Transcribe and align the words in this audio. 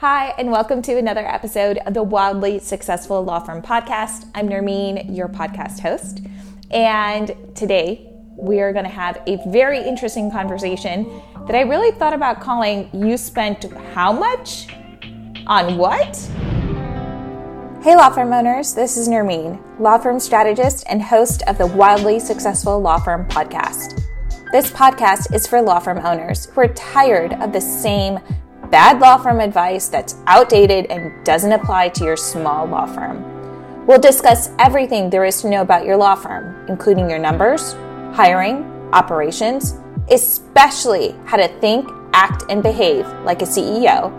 Hi, 0.00 0.32
and 0.38 0.52
welcome 0.52 0.80
to 0.82 0.96
another 0.96 1.26
episode 1.26 1.78
of 1.78 1.92
the 1.92 2.04
Wildly 2.04 2.60
Successful 2.60 3.24
Law 3.24 3.40
Firm 3.40 3.60
Podcast. 3.60 4.30
I'm 4.32 4.48
Nermeen, 4.48 5.16
your 5.16 5.26
podcast 5.26 5.80
host. 5.80 6.20
And 6.70 7.34
today 7.56 8.08
we 8.36 8.60
are 8.60 8.72
going 8.72 8.84
to 8.84 8.92
have 8.92 9.20
a 9.26 9.42
very 9.48 9.80
interesting 9.80 10.30
conversation 10.30 11.20
that 11.48 11.56
I 11.56 11.62
really 11.62 11.90
thought 11.90 12.12
about 12.12 12.40
calling 12.40 12.88
You 12.92 13.16
Spent 13.16 13.64
How 13.92 14.12
Much? 14.12 14.68
On 15.48 15.76
What? 15.76 16.16
Hey, 17.82 17.96
law 17.96 18.10
firm 18.10 18.32
owners, 18.32 18.74
this 18.76 18.96
is 18.96 19.08
Nermeen, 19.08 19.60
law 19.80 19.98
firm 19.98 20.20
strategist 20.20 20.84
and 20.88 21.02
host 21.02 21.42
of 21.48 21.58
the 21.58 21.66
Wildly 21.66 22.20
Successful 22.20 22.78
Law 22.78 23.00
Firm 23.00 23.26
Podcast. 23.26 24.00
This 24.52 24.70
podcast 24.70 25.34
is 25.34 25.48
for 25.48 25.60
law 25.60 25.80
firm 25.80 25.98
owners 26.06 26.46
who 26.46 26.60
are 26.60 26.68
tired 26.68 27.32
of 27.42 27.52
the 27.52 27.60
same 27.60 28.20
bad 28.70 29.00
law 29.00 29.16
firm 29.16 29.40
advice 29.40 29.88
that's 29.88 30.16
outdated 30.26 30.86
and 30.86 31.24
doesn't 31.24 31.52
apply 31.52 31.88
to 31.90 32.04
your 32.04 32.16
small 32.16 32.66
law 32.66 32.86
firm. 32.86 33.86
We'll 33.86 33.98
discuss 33.98 34.50
everything 34.58 35.08
there 35.08 35.24
is 35.24 35.40
to 35.40 35.48
know 35.48 35.62
about 35.62 35.86
your 35.86 35.96
law 35.96 36.14
firm, 36.14 36.66
including 36.68 37.08
your 37.08 37.18
numbers, 37.18 37.72
hiring, 38.14 38.64
operations, 38.92 39.76
especially 40.10 41.14
how 41.24 41.38
to 41.38 41.48
think, 41.60 41.88
act, 42.12 42.44
and 42.50 42.62
behave 42.62 43.06
like 43.24 43.40
a 43.40 43.46
CEO, 43.46 44.12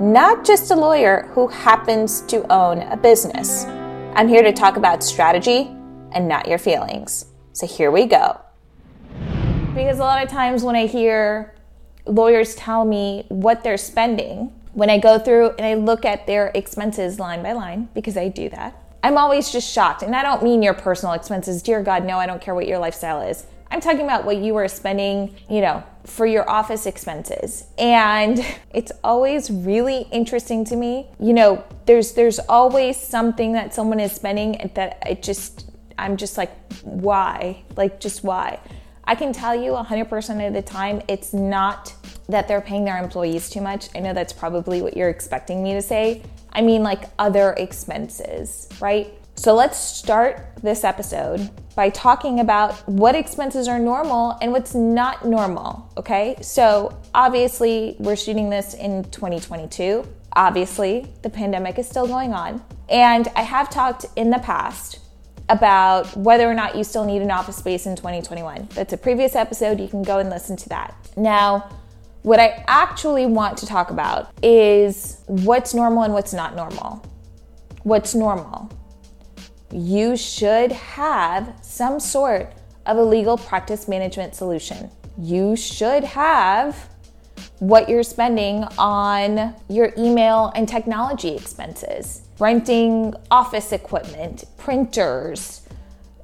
not 0.00 0.44
just 0.44 0.72
a 0.72 0.74
lawyer 0.74 1.30
who 1.32 1.46
happens 1.46 2.22
to 2.22 2.50
own 2.52 2.78
a 2.78 2.96
business. 2.96 3.64
I'm 4.16 4.26
here 4.26 4.42
to 4.42 4.52
talk 4.52 4.76
about 4.76 5.04
strategy 5.04 5.70
and 6.12 6.26
not 6.26 6.48
your 6.48 6.58
feelings. 6.58 7.26
So 7.52 7.66
here 7.66 7.90
we 7.90 8.06
go. 8.06 8.40
Because 9.74 9.98
a 9.98 10.02
lot 10.02 10.22
of 10.22 10.28
times 10.28 10.64
when 10.64 10.74
I 10.74 10.86
hear 10.86 11.54
lawyers 12.06 12.54
tell 12.54 12.84
me 12.84 13.24
what 13.28 13.62
they're 13.62 13.76
spending, 13.76 14.52
when 14.72 14.88
I 14.88 14.98
go 14.98 15.18
through 15.18 15.50
and 15.50 15.66
I 15.66 15.74
look 15.74 16.04
at 16.04 16.26
their 16.26 16.50
expenses 16.54 17.18
line 17.18 17.42
by 17.42 17.52
line, 17.52 17.88
because 17.94 18.16
I 18.16 18.28
do 18.28 18.48
that, 18.50 18.74
I'm 19.02 19.18
always 19.18 19.50
just 19.50 19.70
shocked. 19.70 20.02
And 20.02 20.14
I 20.14 20.22
don't 20.22 20.42
mean 20.42 20.62
your 20.62 20.74
personal 20.74 21.14
expenses. 21.14 21.62
Dear 21.62 21.82
God, 21.82 22.04
no, 22.04 22.18
I 22.18 22.26
don't 22.26 22.40
care 22.40 22.54
what 22.54 22.66
your 22.66 22.78
lifestyle 22.78 23.20
is. 23.20 23.46
I'm 23.70 23.80
talking 23.80 24.02
about 24.02 24.24
what 24.24 24.36
you 24.36 24.54
are 24.56 24.68
spending, 24.68 25.34
you 25.48 25.62
know, 25.62 25.82
for 26.04 26.26
your 26.26 26.48
office 26.48 26.86
expenses. 26.86 27.64
And 27.78 28.44
it's 28.74 28.92
always 29.02 29.50
really 29.50 30.06
interesting 30.12 30.64
to 30.66 30.76
me. 30.76 31.08
You 31.18 31.32
know, 31.32 31.64
there's 31.86 32.12
there's 32.12 32.38
always 32.38 32.96
something 32.96 33.52
that 33.52 33.74
someone 33.74 33.98
is 33.98 34.12
spending 34.12 34.70
that 34.74 34.98
I 35.04 35.14
just 35.14 35.70
I'm 35.98 36.16
just 36.16 36.36
like 36.36 36.52
why? 36.82 37.62
Like 37.76 37.98
just 37.98 38.22
why? 38.22 38.60
I 39.04 39.14
can 39.14 39.32
tell 39.32 39.54
you 39.54 39.72
100% 39.72 40.46
of 40.46 40.54
the 40.54 40.62
time, 40.62 41.02
it's 41.08 41.32
not 41.32 41.94
that 42.32 42.48
they're 42.48 42.60
paying 42.60 42.84
their 42.84 42.98
employees 42.98 43.48
too 43.48 43.60
much. 43.60 43.88
I 43.94 44.00
know 44.00 44.12
that's 44.12 44.32
probably 44.32 44.82
what 44.82 44.96
you're 44.96 45.08
expecting 45.08 45.62
me 45.62 45.74
to 45.74 45.82
say. 45.82 46.22
I 46.52 46.60
mean, 46.60 46.82
like 46.82 47.04
other 47.18 47.52
expenses, 47.52 48.68
right? 48.80 49.14
So 49.34 49.54
let's 49.54 49.78
start 49.78 50.46
this 50.62 50.84
episode 50.84 51.50
by 51.74 51.88
talking 51.88 52.40
about 52.40 52.86
what 52.88 53.14
expenses 53.14 53.66
are 53.66 53.78
normal 53.78 54.36
and 54.42 54.52
what's 54.52 54.74
not 54.74 55.24
normal, 55.24 55.90
okay? 55.96 56.36
So 56.42 57.00
obviously, 57.14 57.96
we're 57.98 58.16
shooting 58.16 58.50
this 58.50 58.74
in 58.74 59.04
2022. 59.04 60.06
Obviously, 60.34 61.06
the 61.22 61.30
pandemic 61.30 61.78
is 61.78 61.88
still 61.88 62.06
going 62.06 62.34
on. 62.34 62.62
And 62.88 63.28
I 63.34 63.42
have 63.42 63.70
talked 63.70 64.04
in 64.16 64.30
the 64.30 64.38
past 64.38 64.98
about 65.48 66.14
whether 66.16 66.48
or 66.48 66.54
not 66.54 66.76
you 66.76 66.84
still 66.84 67.04
need 67.04 67.22
an 67.22 67.30
office 67.30 67.56
space 67.56 67.86
in 67.86 67.96
2021. 67.96 68.68
That's 68.74 68.92
a 68.92 68.96
previous 68.96 69.34
episode. 69.34 69.80
You 69.80 69.88
can 69.88 70.02
go 70.02 70.18
and 70.18 70.30
listen 70.30 70.56
to 70.58 70.68
that. 70.68 70.94
Now, 71.16 71.68
what 72.22 72.38
I 72.38 72.64
actually 72.68 73.26
want 73.26 73.58
to 73.58 73.66
talk 73.66 73.90
about 73.90 74.30
is 74.42 75.22
what's 75.26 75.74
normal 75.74 76.04
and 76.04 76.14
what's 76.14 76.32
not 76.32 76.54
normal. 76.54 77.04
What's 77.82 78.14
normal? 78.14 78.70
You 79.72 80.16
should 80.16 80.70
have 80.70 81.52
some 81.62 81.98
sort 81.98 82.52
of 82.86 82.96
a 82.96 83.02
legal 83.02 83.36
practice 83.36 83.88
management 83.88 84.36
solution. 84.36 84.88
You 85.18 85.56
should 85.56 86.04
have 86.04 86.88
what 87.58 87.88
you're 87.88 88.04
spending 88.04 88.64
on 88.78 89.54
your 89.68 89.92
email 89.98 90.52
and 90.54 90.68
technology 90.68 91.34
expenses, 91.34 92.22
renting 92.38 93.14
office 93.30 93.72
equipment, 93.72 94.44
printers, 94.58 95.62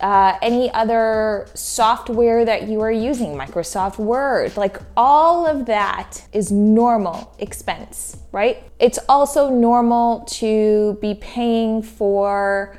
uh, 0.01 0.39
any 0.43 0.71
other 0.73 1.49
software 1.55 2.45
that 2.45 2.69
you 2.69 2.81
are 2.81 2.93
using, 2.93 3.35
Microsoft 3.35 3.99
Word, 3.99 4.57
like 4.57 4.79
all 4.97 5.47
of 5.47 5.67
that 5.67 6.27
is 6.33 6.53
normal 6.53 7.35
expense, 7.39 8.17
right? 8.31 8.63
It's 8.79 8.99
also 9.09 9.51
normal 9.51 10.21
to 10.27 10.99
be 11.01 11.15
paying 11.15 11.83
for 11.83 12.79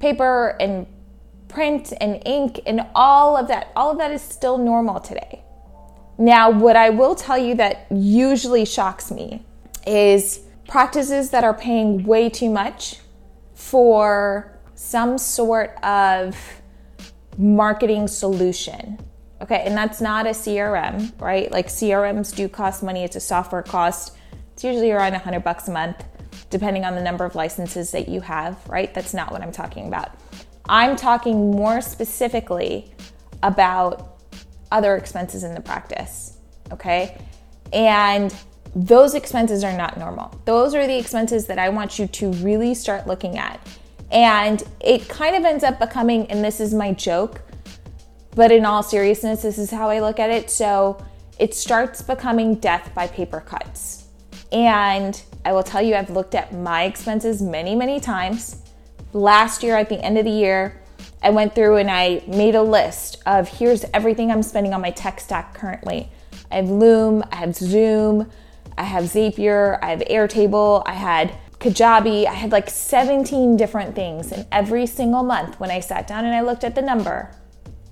paper 0.00 0.56
and 0.60 0.86
print 1.48 1.92
and 2.00 2.20
ink 2.26 2.60
and 2.66 2.84
all 2.94 3.36
of 3.36 3.48
that. 3.48 3.72
All 3.76 3.92
of 3.92 3.98
that 3.98 4.10
is 4.10 4.22
still 4.22 4.58
normal 4.58 5.00
today. 5.00 5.42
Now, 6.18 6.50
what 6.50 6.76
I 6.76 6.90
will 6.90 7.14
tell 7.14 7.38
you 7.38 7.54
that 7.56 7.86
usually 7.90 8.64
shocks 8.64 9.10
me 9.10 9.44
is 9.86 10.40
practices 10.66 11.30
that 11.30 11.44
are 11.44 11.54
paying 11.54 12.04
way 12.04 12.28
too 12.28 12.50
much 12.50 12.98
for 13.54 14.55
some 14.76 15.18
sort 15.18 15.82
of 15.82 16.36
marketing 17.36 18.06
solution. 18.06 18.98
Okay, 19.42 19.64
and 19.66 19.76
that's 19.76 20.00
not 20.00 20.26
a 20.26 20.30
CRM, 20.30 21.12
right? 21.20 21.50
Like 21.50 21.66
CRMs 21.66 22.34
do 22.34 22.48
cost 22.48 22.82
money, 22.82 23.02
it's 23.02 23.16
a 23.16 23.20
software 23.20 23.62
cost. 23.62 24.16
It's 24.52 24.64
usually 24.64 24.92
around 24.92 25.12
100 25.12 25.40
bucks 25.40 25.68
a 25.68 25.72
month, 25.72 26.04
depending 26.48 26.84
on 26.84 26.94
the 26.94 27.02
number 27.02 27.24
of 27.24 27.34
licenses 27.34 27.90
that 27.90 28.08
you 28.08 28.20
have, 28.20 28.56
right? 28.68 28.94
That's 28.94 29.12
not 29.12 29.32
what 29.32 29.42
I'm 29.42 29.52
talking 29.52 29.88
about. 29.88 30.10
I'm 30.68 30.96
talking 30.96 31.50
more 31.50 31.80
specifically 31.80 32.94
about 33.42 34.22
other 34.72 34.96
expenses 34.96 35.44
in 35.44 35.54
the 35.54 35.60
practice. 35.60 36.38
Okay. 36.72 37.18
And 37.72 38.34
those 38.74 39.14
expenses 39.14 39.64
are 39.64 39.76
not 39.76 39.98
normal. 39.98 40.38
Those 40.44 40.74
are 40.74 40.86
the 40.86 40.98
expenses 40.98 41.46
that 41.46 41.58
I 41.58 41.68
want 41.68 41.98
you 41.98 42.06
to 42.06 42.32
really 42.32 42.74
start 42.74 43.06
looking 43.06 43.38
at. 43.38 43.60
And 44.10 44.62
it 44.80 45.08
kind 45.08 45.34
of 45.36 45.44
ends 45.44 45.64
up 45.64 45.78
becoming, 45.78 46.30
and 46.30 46.44
this 46.44 46.60
is 46.60 46.72
my 46.72 46.92
joke, 46.92 47.42
but 48.34 48.52
in 48.52 48.64
all 48.64 48.82
seriousness, 48.82 49.42
this 49.42 49.58
is 49.58 49.70
how 49.70 49.88
I 49.88 50.00
look 50.00 50.18
at 50.18 50.30
it. 50.30 50.50
So 50.50 51.02
it 51.38 51.54
starts 51.54 52.02
becoming 52.02 52.56
death 52.56 52.92
by 52.94 53.06
paper 53.08 53.40
cuts. 53.40 54.06
And 54.52 55.20
I 55.44 55.52
will 55.52 55.62
tell 55.62 55.82
you, 55.82 55.94
I've 55.94 56.10
looked 56.10 56.34
at 56.34 56.52
my 56.52 56.84
expenses 56.84 57.42
many, 57.42 57.74
many 57.74 57.98
times. 57.98 58.62
Last 59.12 59.62
year, 59.62 59.76
at 59.76 59.88
the 59.88 60.02
end 60.04 60.18
of 60.18 60.24
the 60.24 60.30
year, 60.30 60.80
I 61.22 61.30
went 61.30 61.54
through 61.54 61.76
and 61.76 61.90
I 61.90 62.22
made 62.26 62.54
a 62.54 62.62
list 62.62 63.22
of 63.26 63.48
here's 63.48 63.84
everything 63.94 64.30
I'm 64.30 64.42
spending 64.42 64.74
on 64.74 64.80
my 64.80 64.90
tech 64.90 65.18
stack 65.18 65.54
currently. 65.54 66.10
I 66.50 66.56
have 66.56 66.68
Loom, 66.68 67.24
I 67.32 67.36
have 67.36 67.54
Zoom, 67.54 68.30
I 68.78 68.84
have 68.84 69.04
Zapier, 69.04 69.78
I 69.82 69.90
have 69.90 70.00
Airtable, 70.00 70.82
I 70.86 70.92
had 70.92 71.34
Kajabi, 71.60 72.26
I 72.26 72.32
had 72.32 72.52
like 72.52 72.68
17 72.68 73.56
different 73.56 73.94
things. 73.94 74.32
And 74.32 74.46
every 74.52 74.86
single 74.86 75.22
month, 75.22 75.58
when 75.58 75.70
I 75.70 75.80
sat 75.80 76.06
down 76.06 76.24
and 76.24 76.34
I 76.34 76.42
looked 76.42 76.64
at 76.64 76.74
the 76.74 76.82
number, 76.82 77.30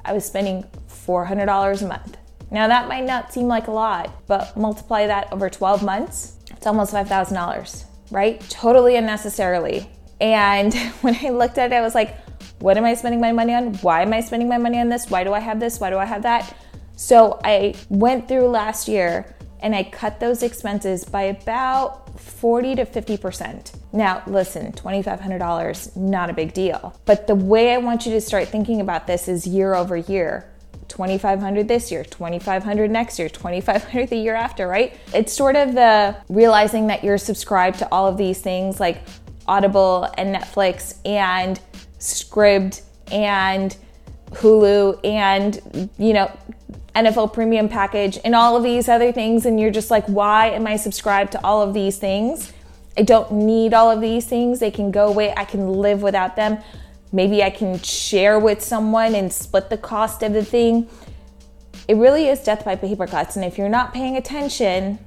I 0.04 0.12
was 0.12 0.25
spending 0.25 0.64
$400 0.88 1.82
a 1.82 1.86
month. 1.86 2.19
Now, 2.50 2.69
that 2.69 2.88
might 2.88 3.04
not 3.04 3.32
seem 3.32 3.48
like 3.48 3.66
a 3.66 3.72
lot, 3.72 4.26
but 4.26 4.56
multiply 4.56 5.06
that 5.06 5.32
over 5.32 5.48
12 5.48 5.82
months, 5.82 6.36
it's 6.50 6.66
almost 6.66 6.92
$5,000, 6.92 7.84
right? 8.10 8.41
Totally 8.48 8.97
unnecessarily. 8.97 9.91
And 10.20 10.75
when 11.00 11.16
I 11.22 11.31
looked 11.31 11.58
at 11.58 11.72
it, 11.72 11.75
I 11.75 11.81
was 11.81 11.94
like, 11.94 12.16
what 12.60 12.76
am 12.76 12.84
I 12.84 12.94
spending 12.94 13.20
my 13.20 13.32
money 13.32 13.54
on? 13.54 13.75
Why 13.76 14.02
am 14.02 14.12
I 14.12 14.20
spending 14.20 14.48
my 14.48 14.58
money 14.58 14.78
on 14.78 14.88
this? 14.88 15.10
Why 15.10 15.25
do 15.25 15.32
I 15.32 15.41
have 15.41 15.58
this? 15.58 15.81
Why 15.81 15.91
do 15.91 15.98
I 15.98 16.04
have 16.04 16.22
that? 16.22 16.56
So 16.96 17.41
I 17.44 17.75
went 17.88 18.28
through 18.28 18.48
last 18.48 18.88
year 18.88 19.34
and 19.64 19.75
I 19.75 19.82
cut 19.82 20.20
those 20.20 20.42
expenses 20.42 21.04
by 21.04 21.22
about 21.22 22.20
40 22.20 22.76
to 22.76 22.84
50%. 22.84 23.75
Now, 23.94 24.22
listen, 24.26 24.72
$2,500, 24.72 25.96
not 25.96 26.28
a 26.28 26.34
big 26.34 26.52
deal. 26.52 26.94
But 27.06 27.26
the 27.26 27.34
way 27.34 27.72
I 27.72 27.78
want 27.78 28.05
you 28.05 28.12
to 28.12 28.20
start 28.20 28.49
thinking 28.49 28.82
about 28.82 29.06
this 29.06 29.26
is 29.26 29.46
year 29.46 29.75
over 29.75 29.96
year. 29.96 30.50
2500 30.88 31.66
this 31.66 31.90
year, 31.90 32.05
2500 32.05 32.90
next 32.90 33.19
year, 33.19 33.31
2500 33.31 34.11
the 34.11 34.16
year 34.16 34.34
after, 34.34 34.69
right? 34.69 34.94
It's 35.14 35.32
sort 35.32 35.56
of 35.56 35.72
the 35.72 36.14
realizing 36.28 36.88
that 36.88 37.02
you're 37.02 37.17
subscribed 37.17 37.78
to 37.78 37.88
all 37.90 38.06
of 38.06 38.19
these 38.19 38.43
things 38.43 38.78
like 38.78 39.00
Audible 39.49 40.12
and 40.19 40.37
Netflix 40.37 40.99
and 41.06 41.58
Scribd 41.99 42.82
and 43.10 43.75
Hulu 44.32 45.00
and, 45.05 45.88
you 45.96 46.12
know, 46.12 46.31
NFL 46.94 47.32
premium 47.32 47.69
package 47.69 48.19
and 48.25 48.35
all 48.35 48.56
of 48.56 48.62
these 48.62 48.88
other 48.88 49.12
things. 49.12 49.46
And 49.46 49.58
you're 49.58 49.70
just 49.70 49.91
like, 49.91 50.06
why 50.06 50.50
am 50.50 50.67
I 50.67 50.76
subscribed 50.76 51.32
to 51.32 51.44
all 51.44 51.62
of 51.62 51.75
these 51.75 51.99
things? 51.99 52.52
I 52.96 53.02
don't 53.02 53.32
need 53.32 53.75
all 53.75 53.91
of 53.91 54.00
these 54.00 54.26
things. 54.26 54.61
They 54.61 54.70
can 54.70 54.91
go 54.91 55.08
away. 55.08 55.35
I 55.37 55.44
can 55.44 55.69
live 55.69 56.02
without 56.02 56.37
them. 56.37 56.58
Maybe 57.12 57.43
I 57.43 57.50
can 57.50 57.79
share 57.81 58.38
with 58.38 58.62
someone 58.62 59.14
and 59.14 59.32
split 59.32 59.70
the 59.70 59.79
cost 59.79 60.23
of 60.23 60.32
the 60.32 60.44
thing. 60.44 60.88
It 61.87 61.94
really 61.96 62.29
is 62.29 62.41
death 62.41 62.64
by 62.64 62.76
paper 62.76 63.06
cuts. 63.06 63.37
And 63.37 63.44
if 63.44 63.58
you're 63.58 63.69
not 63.69 63.93
paying 63.93 64.17
attention, 64.17 64.99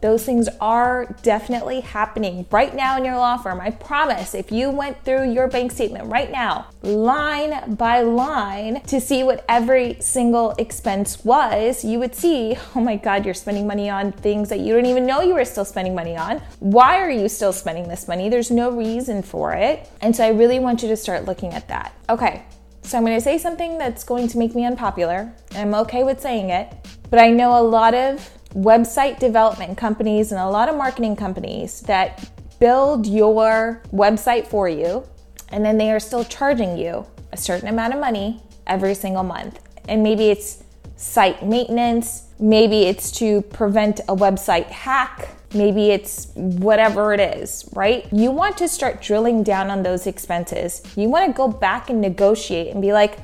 Those 0.00 0.24
things 0.24 0.48
are 0.60 1.14
definitely 1.22 1.80
happening 1.80 2.46
right 2.50 2.74
now 2.74 2.96
in 2.96 3.04
your 3.04 3.16
law 3.16 3.36
firm. 3.36 3.60
I 3.60 3.70
promise 3.70 4.34
if 4.34 4.52
you 4.52 4.70
went 4.70 5.04
through 5.04 5.32
your 5.32 5.48
bank 5.48 5.72
statement 5.72 6.06
right 6.06 6.30
now, 6.30 6.68
line 6.82 7.74
by 7.74 8.02
line, 8.02 8.80
to 8.82 9.00
see 9.00 9.22
what 9.24 9.44
every 9.48 9.96
single 10.00 10.52
expense 10.52 11.24
was, 11.24 11.84
you 11.84 11.98
would 11.98 12.14
see, 12.14 12.56
oh 12.76 12.80
my 12.80 12.96
God, 12.96 13.24
you're 13.24 13.34
spending 13.34 13.66
money 13.66 13.90
on 13.90 14.12
things 14.12 14.48
that 14.50 14.60
you 14.60 14.72
don't 14.74 14.86
even 14.86 15.04
know 15.04 15.20
you 15.20 15.34
were 15.34 15.44
still 15.44 15.64
spending 15.64 15.94
money 15.94 16.16
on. 16.16 16.40
Why 16.60 16.98
are 17.00 17.10
you 17.10 17.28
still 17.28 17.52
spending 17.52 17.88
this 17.88 18.06
money? 18.06 18.28
There's 18.28 18.50
no 18.50 18.70
reason 18.70 19.22
for 19.22 19.52
it. 19.54 19.88
And 20.00 20.14
so 20.14 20.24
I 20.24 20.28
really 20.28 20.60
want 20.60 20.82
you 20.82 20.88
to 20.88 20.96
start 20.96 21.24
looking 21.24 21.54
at 21.54 21.66
that. 21.68 21.92
Okay, 22.08 22.44
so 22.82 22.96
I'm 22.96 23.04
going 23.04 23.16
to 23.16 23.20
say 23.20 23.36
something 23.36 23.78
that's 23.78 24.04
going 24.04 24.28
to 24.28 24.38
make 24.38 24.54
me 24.54 24.64
unpopular, 24.64 25.32
and 25.54 25.74
I'm 25.74 25.74
okay 25.82 26.04
with 26.04 26.20
saying 26.20 26.50
it, 26.50 26.72
but 27.10 27.18
I 27.18 27.30
know 27.30 27.60
a 27.60 27.62
lot 27.62 27.94
of 27.94 28.30
website 28.54 29.18
development 29.18 29.76
companies 29.76 30.32
and 30.32 30.40
a 30.40 30.48
lot 30.48 30.68
of 30.68 30.76
marketing 30.76 31.16
companies 31.16 31.80
that 31.82 32.30
build 32.58 33.06
your 33.06 33.82
website 33.92 34.46
for 34.46 34.68
you 34.68 35.04
and 35.50 35.64
then 35.64 35.78
they 35.78 35.90
are 35.90 36.00
still 36.00 36.24
charging 36.24 36.76
you 36.76 37.06
a 37.32 37.36
certain 37.36 37.68
amount 37.68 37.94
of 37.94 38.00
money 38.00 38.42
every 38.66 38.94
single 38.94 39.22
month. 39.22 39.60
And 39.88 40.02
maybe 40.02 40.30
it's 40.30 40.62
site 40.96 41.46
maintenance, 41.46 42.28
maybe 42.38 42.82
it's 42.82 43.10
to 43.12 43.42
prevent 43.42 44.00
a 44.00 44.16
website 44.16 44.66
hack, 44.66 45.28
maybe 45.54 45.90
it's 45.90 46.32
whatever 46.34 47.14
it 47.14 47.20
is, 47.20 47.68
right? 47.72 48.06
You 48.12 48.30
want 48.30 48.56
to 48.58 48.68
start 48.68 49.00
drilling 49.00 49.42
down 49.42 49.70
on 49.70 49.82
those 49.82 50.06
expenses. 50.06 50.82
You 50.96 51.08
want 51.08 51.26
to 51.26 51.32
go 51.32 51.48
back 51.48 51.88
and 51.88 52.00
negotiate 52.00 52.72
and 52.72 52.82
be 52.82 52.92
like, 52.92 53.18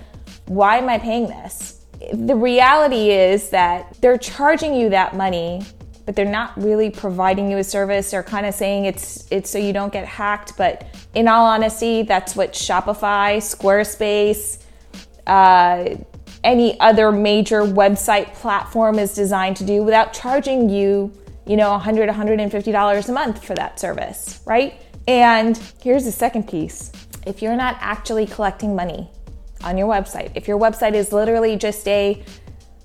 why 0.46 0.78
am 0.78 0.88
I 0.88 0.98
paying 0.98 1.26
this? 1.26 1.73
The 2.12 2.36
reality 2.36 3.10
is 3.10 3.50
that 3.50 3.96
they're 4.00 4.18
charging 4.18 4.74
you 4.74 4.90
that 4.90 5.16
money 5.16 5.62
but 6.06 6.14
they're 6.14 6.26
not 6.26 6.52
really 6.60 6.90
providing 6.90 7.50
you 7.50 7.58
a 7.58 7.64
service. 7.64 8.10
They're 8.10 8.22
kind 8.22 8.46
of 8.46 8.54
saying 8.54 8.84
it's 8.84 9.26
it's 9.30 9.50
so 9.50 9.58
you 9.58 9.72
don't 9.72 9.92
get 9.92 10.06
hacked, 10.06 10.56
but 10.56 10.86
in 11.14 11.28
all 11.28 11.46
honesty, 11.46 12.02
that's 12.02 12.36
what 12.36 12.52
Shopify, 12.52 13.38
Squarespace, 13.38 14.62
uh, 15.26 15.96
any 16.42 16.78
other 16.80 17.10
major 17.10 17.62
website 17.62 18.34
platform 18.34 18.98
is 18.98 19.14
designed 19.14 19.56
to 19.56 19.64
do 19.64 19.82
without 19.82 20.12
charging 20.12 20.68
you, 20.68 21.10
you 21.46 21.56
know, 21.56 21.70
100 21.70 22.08
$150 22.08 23.08
a 23.08 23.12
month 23.12 23.42
for 23.42 23.54
that 23.54 23.80
service, 23.80 24.40
right? 24.44 24.82
And 25.08 25.56
here's 25.82 26.04
the 26.04 26.12
second 26.12 26.48
piece. 26.48 26.92
If 27.26 27.40
you're 27.40 27.56
not 27.56 27.78
actually 27.80 28.26
collecting 28.26 28.76
money 28.76 29.10
on 29.64 29.76
your 29.78 29.88
website. 29.88 30.30
If 30.34 30.46
your 30.46 30.58
website 30.58 30.94
is 30.94 31.12
literally 31.12 31.56
just 31.56 31.86
a 31.88 32.22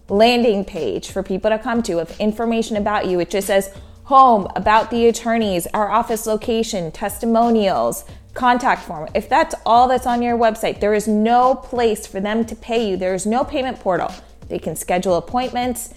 landing 0.08 0.66
page 0.66 1.12
for 1.12 1.22
people 1.22 1.52
to 1.52 1.60
come 1.60 1.84
to 1.84 2.00
of 2.00 2.20
information 2.20 2.78
about 2.78 3.08
you, 3.08 3.20
it 3.20 3.30
just 3.30 3.48
says 3.48 3.72
home, 4.06 4.48
about 4.56 4.90
the 4.90 5.06
attorneys, 5.06 5.68
our 5.68 5.92
office 5.92 6.26
location, 6.26 6.92
testimonials, 6.92 8.06
contact 8.34 8.84
form. 8.84 9.08
If 9.14 9.30
that's 9.30 9.54
all 9.66 9.88
that's 9.88 10.08
on 10.08 10.22
your 10.22 10.38
website, 10.38 10.80
there 10.80 10.96
is 10.96 11.08
no 11.08 11.54
place 11.54 12.08
for 12.08 12.20
them 12.20 12.44
to 12.46 12.56
pay 12.56 12.90
you. 12.90 12.98
There 12.98 13.14
is 13.14 13.28
no 13.28 13.44
payment 13.44 13.80
portal. 13.80 14.12
They 14.48 14.58
can 14.58 14.76
schedule 14.76 15.18
appointments, 15.18 15.94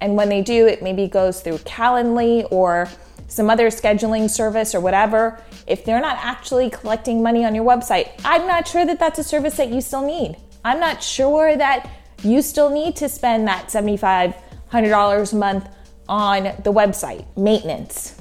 and 0.00 0.16
when 0.16 0.28
they 0.30 0.40
do, 0.40 0.66
it 0.66 0.82
maybe 0.82 1.06
goes 1.06 1.42
through 1.42 1.58
Calendly 1.58 2.50
or 2.50 2.88
some 3.32 3.48
other 3.48 3.68
scheduling 3.68 4.28
service 4.28 4.74
or 4.74 4.80
whatever, 4.80 5.42
if 5.66 5.86
they're 5.86 6.02
not 6.02 6.18
actually 6.20 6.68
collecting 6.68 7.22
money 7.22 7.46
on 7.46 7.54
your 7.54 7.64
website, 7.64 8.10
I'm 8.26 8.46
not 8.46 8.68
sure 8.68 8.84
that 8.84 8.98
that's 8.98 9.18
a 9.18 9.24
service 9.24 9.56
that 9.56 9.70
you 9.70 9.80
still 9.80 10.06
need. 10.06 10.36
I'm 10.66 10.78
not 10.78 11.02
sure 11.02 11.56
that 11.56 11.88
you 12.22 12.42
still 12.42 12.68
need 12.68 12.94
to 12.96 13.08
spend 13.08 13.48
that 13.48 13.68
$7,500 13.68 15.32
a 15.32 15.36
month 15.36 15.66
on 16.10 16.44
the 16.62 16.70
website 16.70 17.24
maintenance, 17.34 18.20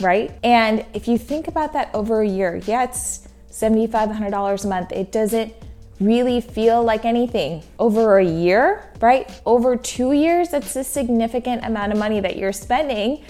right? 0.00 0.36
And 0.42 0.84
if 0.92 1.06
you 1.06 1.18
think 1.18 1.46
about 1.46 1.72
that 1.74 1.90
over 1.94 2.22
a 2.22 2.28
year, 2.28 2.60
yeah, 2.66 2.82
it's 2.82 3.28
$7,500 3.52 4.64
a 4.64 4.66
month. 4.66 4.90
It 4.90 5.12
doesn't 5.12 5.54
really 6.00 6.40
feel 6.40 6.82
like 6.82 7.04
anything. 7.04 7.62
Over 7.78 8.18
a 8.18 8.24
year, 8.24 8.90
right? 9.00 9.30
Over 9.46 9.76
two 9.76 10.10
years, 10.10 10.48
that's 10.48 10.74
a 10.74 10.82
significant 10.82 11.64
amount 11.64 11.92
of 11.92 11.98
money 11.98 12.18
that 12.18 12.36
you're 12.36 12.52
spending 12.52 13.24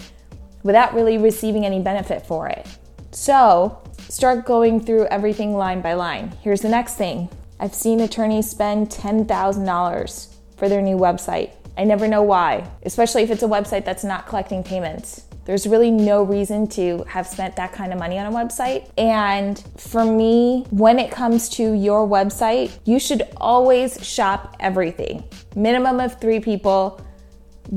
without 0.62 0.94
really 0.94 1.18
receiving 1.18 1.64
any 1.64 1.80
benefit 1.80 2.26
for 2.26 2.48
it. 2.48 2.66
So 3.10 3.82
start 4.08 4.46
going 4.46 4.80
through 4.80 5.06
everything 5.06 5.54
line 5.54 5.80
by 5.80 5.94
line. 5.94 6.32
Here's 6.42 6.60
the 6.60 6.68
next 6.68 6.94
thing 6.94 7.28
I've 7.60 7.74
seen 7.74 8.00
attorneys 8.00 8.50
spend 8.50 8.88
$10,000 8.90 10.34
for 10.56 10.68
their 10.68 10.82
new 10.82 10.96
website. 10.96 11.52
I 11.76 11.84
never 11.84 12.06
know 12.08 12.22
why, 12.22 12.68
especially 12.84 13.22
if 13.22 13.30
it's 13.30 13.42
a 13.42 13.48
website 13.48 13.84
that's 13.84 14.04
not 14.04 14.26
collecting 14.26 14.62
payments. 14.62 15.24
There's 15.44 15.66
really 15.66 15.90
no 15.90 16.22
reason 16.22 16.68
to 16.68 17.04
have 17.08 17.26
spent 17.26 17.56
that 17.56 17.72
kind 17.72 17.92
of 17.92 17.98
money 17.98 18.18
on 18.18 18.32
a 18.32 18.36
website. 18.36 18.88
And 18.96 19.58
for 19.76 20.04
me, 20.04 20.64
when 20.70 20.98
it 20.98 21.10
comes 21.10 21.48
to 21.50 21.72
your 21.72 22.06
website, 22.06 22.78
you 22.84 23.00
should 23.00 23.22
always 23.38 24.04
shop 24.06 24.56
everything. 24.60 25.24
Minimum 25.56 25.98
of 25.98 26.20
three 26.20 26.38
people 26.38 27.00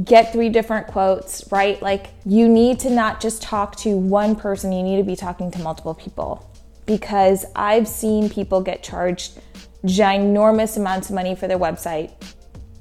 get 0.04 0.34
three 0.34 0.50
different 0.50 0.88
quotes, 0.88 1.50
right? 1.52 1.82
Like 1.82 2.08
you 2.26 2.50
need 2.50 2.80
to 2.82 2.90
not 2.90 3.22
just 3.22 3.42
talk 3.42 3.76
to 3.78 3.96
one 3.96 4.36
person, 4.36 4.72
you 4.72 4.84
need 4.84 4.98
to 4.98 5.04
be 5.04 5.16
talking 5.16 5.52
to 5.52 5.60
multiple 5.60 5.94
people. 5.94 6.52
Because 6.86 7.46
I've 7.56 7.88
seen 7.88 8.30
people 8.30 8.62
get 8.62 8.84
charged 8.84 9.40
ginormous 9.86 10.78
amounts 10.78 11.10
of 11.10 11.16
money 11.16 11.36
for 11.36 11.48
their 11.48 11.58
website, 11.58 12.12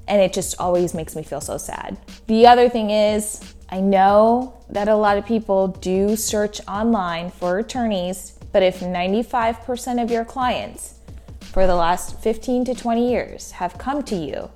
and 0.07 0.21
it 0.21 0.33
just 0.33 0.59
always 0.59 0.93
makes 0.93 1.15
me 1.15 1.23
feel 1.23 1.41
so 1.41 1.57
sad. 1.57 1.97
The 2.27 2.45
other 2.45 2.69
thing 2.69 2.91
is, 2.91 3.55
I 3.69 3.79
know 3.79 4.61
that 4.69 4.87
a 4.87 4.95
lot 4.95 5.17
of 5.17 5.25
people 5.25 5.69
do 5.69 6.15
search 6.15 6.61
online 6.67 7.31
for 7.31 7.57
attorneys, 7.57 8.37
but 8.51 8.61
if 8.61 8.79
95% 8.81 10.03
of 10.03 10.11
your 10.11 10.25
clients 10.25 10.95
for 11.39 11.65
the 11.65 11.75
last 11.75 12.19
15 12.19 12.65
to 12.65 12.75
20 12.75 13.09
years 13.09 13.51
have 13.51 13.77
come 13.77 14.03
to 14.03 14.15
you 14.15 14.49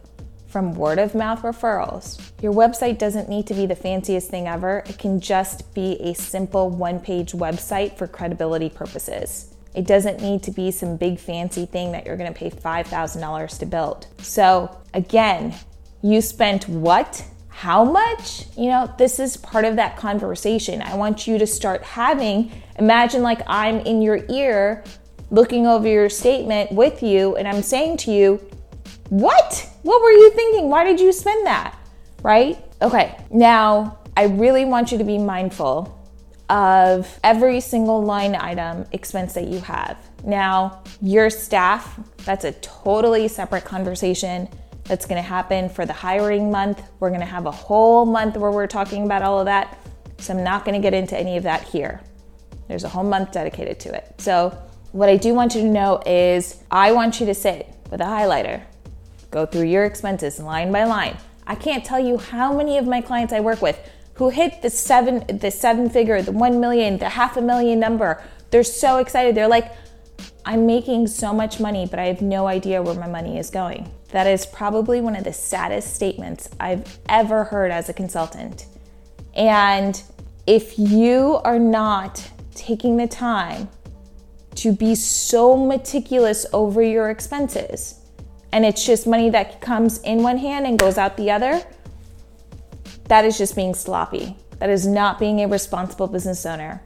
from 0.50 0.74
word 0.74 0.98
of 0.98 1.14
mouth 1.14 1.44
referrals. 1.44 2.32
Your 2.42 2.54
website 2.54 2.98
doesn't 2.98 3.30
need 3.30 3.46
to 3.48 3.54
be 3.54 3.68
the 3.68 3.76
fanciest 3.76 4.30
thing 4.30 4.48
ever, 4.48 4.84
it 4.88 4.98
can 4.98 5.20
just 5.20 5.74
be 5.74 5.94
a 6.02 6.14
simple 6.14 6.70
one 6.70 7.00
page 7.00 7.34
website 7.34 7.98
for 7.98 8.08
credibility 8.08 8.70
purposes. 8.70 9.54
It 9.76 9.86
doesn't 9.86 10.22
need 10.22 10.42
to 10.44 10.52
be 10.52 10.72
some 10.72 10.98
big 10.98 11.20
fancy 11.20 11.68
thing 11.68 11.92
that 11.92 12.06
you're 12.06 12.18
gonna 12.18 12.34
pay 12.34 12.50
$5,000 12.50 13.60
to 13.60 13.66
build. 13.68 14.08
So, 14.18 14.76
again, 14.94 15.54
you 16.02 16.22
spent 16.22 16.68
what? 16.68 17.24
How 17.50 17.84
much? 17.84 18.46
You 18.58 18.70
know, 18.70 18.92
this 18.98 19.20
is 19.20 19.38
part 19.38 19.66
of 19.66 19.76
that 19.76 19.98
conversation. 19.98 20.82
I 20.82 20.96
want 20.96 21.28
you 21.28 21.38
to 21.38 21.46
start 21.46 21.84
having, 21.84 22.52
imagine 22.78 23.22
like 23.22 23.42
I'm 23.46 23.82
in 23.82 24.02
your 24.02 24.26
ear 24.30 24.84
looking 25.32 25.68
over 25.68 25.88
your 25.88 26.10
statement 26.10 26.72
with 26.72 27.04
you, 27.04 27.36
and 27.36 27.48
I'm 27.48 27.62
saying 27.62 27.98
to 27.98 28.12
you, 28.12 28.49
what? 29.10 29.70
What 29.82 30.02
were 30.02 30.12
you 30.12 30.32
thinking? 30.32 30.70
Why 30.70 30.84
did 30.84 31.00
you 31.00 31.12
spend 31.12 31.46
that? 31.46 31.78
Right? 32.24 32.64
Okay, 32.82 33.18
now 33.32 34.00
I 34.16 34.26
really 34.26 34.66
want 34.66 34.92
you 34.92 34.98
to 34.98 35.04
be 35.04 35.18
mindful 35.18 35.96
of 36.50 37.20
every 37.24 37.60
single 37.60 38.04
line 38.04 38.36
item 38.36 38.86
expense 38.92 39.34
that 39.34 39.48
you 39.48 39.60
have. 39.62 39.98
Now, 40.24 40.84
your 41.02 41.30
staff, 41.30 42.00
that's 42.26 42.44
a 42.44 42.52
totally 42.54 43.28
separate 43.28 43.66
conversation 43.66 44.50
that's 44.84 45.06
gonna 45.06 45.22
happen 45.22 45.70
for 45.70 45.86
the 45.86 45.94
hiring 45.94 46.52
month. 46.52 46.82
We're 47.00 47.12
gonna 47.12 47.26
have 47.26 47.46
a 47.46 47.52
whole 47.52 48.06
month 48.06 48.38
where 48.38 48.52
we're 48.52 48.68
talking 48.68 49.06
about 49.06 49.22
all 49.22 49.40
of 49.40 49.46
that. 49.46 49.78
So 50.18 50.34
I'm 50.34 50.44
not 50.44 50.66
gonna 50.66 50.80
get 50.80 50.94
into 50.94 51.18
any 51.18 51.38
of 51.38 51.44
that 51.44 51.64
here. 51.64 52.02
There's 52.68 52.84
a 52.84 52.90
whole 52.90 53.04
month 53.04 53.32
dedicated 53.32 53.80
to 53.82 53.96
it. 53.96 54.16
So, 54.18 54.58
what 54.92 55.08
I 55.08 55.18
do 55.18 55.36
want 55.36 55.54
you 55.54 55.62
to 55.62 55.68
know 55.68 56.02
is 56.06 56.64
I 56.72 56.92
want 56.92 57.20
you 57.20 57.28
to 57.28 57.36
sit 57.36 57.68
with 57.92 58.02
a 58.02 58.06
highlighter 58.06 58.64
Go 59.32 59.46
through 59.46 59.66
your 59.66 59.86
expenses 59.86 60.40
line 60.40 60.72
by 60.72 60.86
line. 60.86 61.18
I 61.46 61.56
can't 61.56 61.84
tell 61.84 62.00
you 62.00 62.18
how 62.18 62.56
many 62.56 62.78
of 62.78 62.86
my 62.86 63.02
clients 63.02 63.34
I 63.34 63.40
work 63.40 63.62
with 63.62 63.80
who 64.16 64.30
hit 64.30 64.62
the 64.62 64.70
seven 64.70 65.38
the 65.40 65.50
seven 65.50 65.90
figure, 65.90 66.22
the 66.22 66.32
1 66.32 66.60
million, 66.60 66.98
the 66.98 67.10
half 67.10 67.38
a 67.38 67.42
million 67.42 67.80
number. 67.80 68.22
They're 68.52 68.64
so 68.64 68.98
excited. 68.98 69.34
They're 69.34 69.48
like, 69.48 69.72
I'm 70.46 70.66
making 70.66 71.08
so 71.08 71.34
much 71.34 71.60
money, 71.60 71.88
but 71.90 72.00
I 72.00 72.06
have 72.06 72.22
no 72.22 72.48
idea 72.48 72.82
where 72.82 72.96
my 72.96 73.08
money 73.08 73.38
is 73.38 73.50
going. 73.50 73.92
That 74.12 74.28
is 74.28 74.46
probably 74.46 75.00
one 75.00 75.16
of 75.16 75.24
the 75.24 75.34
saddest 75.34 75.94
statements 75.94 76.50
I've 76.60 77.00
ever 77.08 77.46
heard 77.46 77.72
as 77.72 77.90
a 77.90 77.94
consultant. 77.94 78.66
And 79.36 80.02
if 80.48 80.78
you 80.80 81.40
are 81.44 81.60
not 81.60 82.32
taking 82.56 82.98
the 82.98 83.08
time 83.08 83.70
to 84.56 84.74
be 84.74 84.96
so 84.96 85.56
meticulous 85.56 86.46
over 86.52 86.82
your 86.82 87.10
expenses, 87.10 87.99
and 88.52 88.66
it's 88.66 88.86
just 88.86 89.06
money 89.06 89.30
that 89.30 89.62
comes 89.62 90.00
in 90.00 90.24
one 90.24 90.38
hand 90.38 90.66
and 90.66 90.78
goes 90.78 90.98
out 90.98 91.18
the 91.18 91.32
other, 91.32 91.62
that 93.06 93.26
is 93.26 93.38
just 93.38 93.56
being 93.56 93.74
sloppy. 93.74 94.36
That 94.60 94.70
is 94.70 94.86
not 94.86 95.20
being 95.20 95.42
a 95.42 95.48
responsible 95.48 96.08
business 96.08 96.46
owner. 96.46 96.82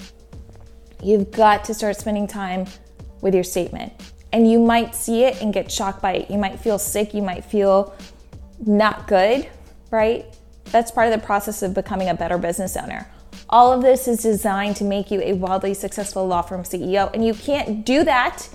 You've 1.01 1.31
got 1.31 1.63
to 1.65 1.73
start 1.73 1.97
spending 1.97 2.27
time 2.27 2.65
with 3.21 3.33
your 3.33 3.43
statement. 3.43 3.93
And 4.31 4.49
you 4.49 4.59
might 4.59 4.95
see 4.95 5.23
it 5.23 5.41
and 5.41 5.53
get 5.53 5.71
shocked 5.71 6.01
by 6.01 6.13
it. 6.13 6.31
You 6.31 6.37
might 6.37 6.59
feel 6.59 6.79
sick, 6.79 7.13
you 7.13 7.21
might 7.21 7.45
feel 7.45 7.95
not 8.65 9.07
good, 9.07 9.47
right? 9.91 10.25
That's 10.65 10.91
part 10.91 11.11
of 11.11 11.19
the 11.19 11.25
process 11.25 11.61
of 11.61 11.73
becoming 11.73 12.09
a 12.09 12.13
better 12.13 12.37
business 12.37 12.75
owner. 12.77 13.07
All 13.49 13.71
of 13.71 13.81
this 13.81 14.07
is 14.07 14.23
designed 14.23 14.75
to 14.77 14.83
make 14.83 15.11
you 15.11 15.21
a 15.21 15.33
wildly 15.33 15.73
successful 15.73 16.25
law 16.25 16.41
firm 16.41 16.63
CEO, 16.63 17.13
and 17.13 17.25
you 17.25 17.33
can't 17.33 17.85
do 17.85 18.03
that 18.03 18.49